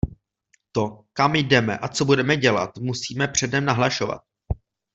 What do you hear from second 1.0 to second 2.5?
kam jdeme a co budeme